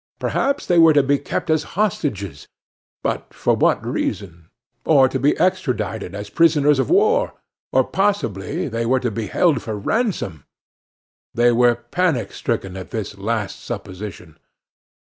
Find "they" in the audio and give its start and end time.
0.65-0.79, 8.67-8.83, 11.35-11.51